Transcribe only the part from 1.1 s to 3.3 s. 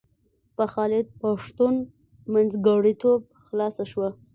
پښتون منځګړیتوب